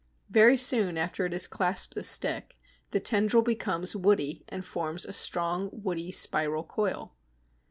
[0.31, 2.57] Very soon after it has clasped the stick
[2.89, 7.13] the tendril becomes woody and forms a strong, woody, spiral coil.